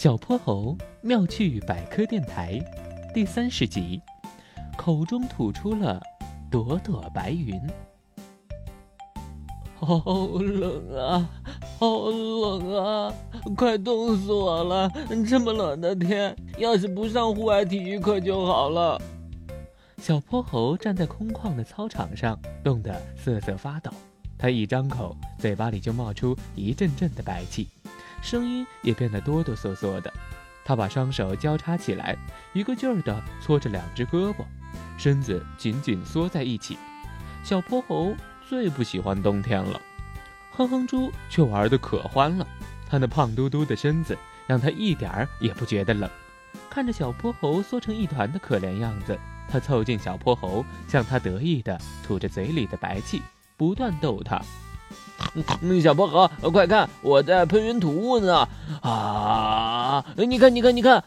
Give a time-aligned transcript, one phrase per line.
[0.00, 2.58] 小泼猴妙趣百科电台
[3.12, 4.00] 第三十集，
[4.74, 6.00] 口中吐出了
[6.50, 7.60] 朵朵白云。
[9.76, 10.00] 好
[10.38, 11.28] 冷啊，
[11.78, 13.14] 好冷啊，
[13.54, 14.90] 快冻死我了！
[15.28, 18.98] 这么冷的天，要是不上户外体育课就好了。
[19.98, 23.90] 小泼猴站在空旷的操场上，冻得瑟瑟发抖。
[24.38, 27.68] 他一张口，嘴巴里就冒出一阵阵的白气。
[28.22, 30.12] 声音也变得哆哆嗦嗦的，
[30.64, 32.16] 他把双手交叉起来，
[32.52, 34.44] 一个劲儿地搓着两只胳膊，
[34.98, 36.78] 身子紧紧缩在一起。
[37.42, 38.14] 小泼猴
[38.48, 39.80] 最不喜欢冬天了，
[40.52, 42.46] 哼哼猪却玩得可欢了。
[42.88, 46.10] 他那胖嘟嘟的身子让他一点儿也不觉得冷。
[46.68, 49.18] 看着小泼猴缩成一团的可怜样子，
[49.48, 53.22] 他凑近小泼猴，向他得意地吐着嘴里的白气，
[53.56, 54.40] 不断逗他。
[55.80, 58.48] 小泼猴，快看，我在喷云吐雾呢！
[58.82, 61.02] 啊，你看，你看，你看！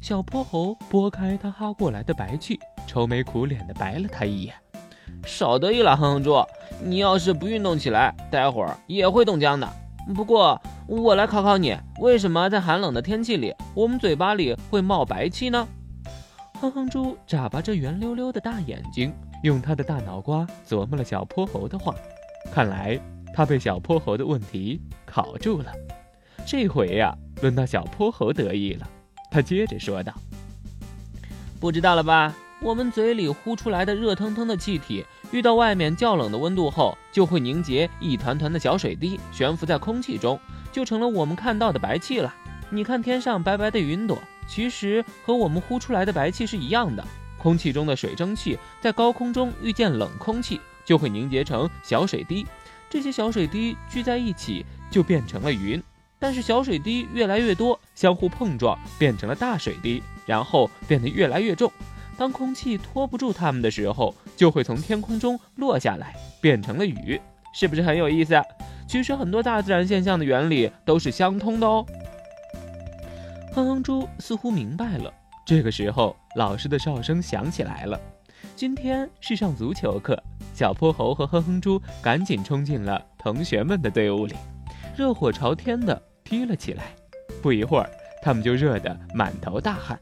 [0.00, 4.54] 小泼猴拨开他哈过来的白气，愁眉苦脸的白了他一眼。
[5.24, 6.44] 少得意了，哼哼猪！
[6.82, 9.66] 你要是不运动起来，待会儿也会冻僵的。
[10.14, 15.66] 不过，我来考考你，为什么在寒冷的天气里，我们嘴巴里会冒白气呢？
[16.60, 21.94] 哼哼猪眨巴着圆溜溜的大眼睛，用他的大脑瓜琢磨了小泼猴的话。
[22.52, 23.00] 看来
[23.34, 25.72] 他被小泼猴的问题考住了，
[26.46, 28.88] 这回呀，轮到小泼猴得意了。
[29.30, 30.14] 他接着说道
[31.58, 32.34] ：“不知道了吧？
[32.62, 40.38] 我们嘴里呼出来的热腾腾的气体，遇到外面较冷的温度后，就会凝结一团团的小水滴，悬浮在空气中，
[40.70, 42.32] 就成了我们看到的白气了。
[42.70, 47.04] 你看天上白白的云朵，其实和我们呼出来的白气是一样的。
[47.36, 52.46] 空气中的水蒸气在高空中遇见冷空气。”就会凝结成小水滴，
[52.90, 55.82] 这些小水滴聚在一起就变成了云。
[56.18, 61.70] 但是小水滴越来越多，相互碰撞变成了大水滴，然后变得越来越重。
[62.16, 67.20] 当空气拖不住它们的时候，就会从天空中落下来，变成了雨。
[67.52, 68.40] 是不是很有意思？
[68.88, 71.84] 其实很多大自然现象的原理都是相通的哦。
[73.52, 75.12] 哼哼猪似乎明白了。
[75.44, 78.00] 这个时候，老师的哨声响起来了。
[78.56, 80.20] 今天是上足球课。
[80.52, 84.34] 小泼猴和哼哼猪赶紧冲进了同学们的队伍里，
[84.96, 86.94] 热火朝天的踢了起来。
[87.42, 87.90] 不一会儿，
[88.22, 89.98] 他们就热得满头大汗。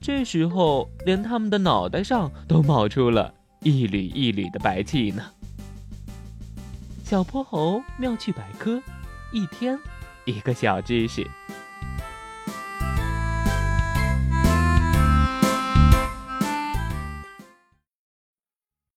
[0.00, 5.24] 这时候，连他们的脑袋上都冒出了一缕一缕的白气呢。
[7.02, 8.80] 小泼猴妙趣百科，
[9.32, 9.76] 一天
[10.24, 11.26] 一个小知识。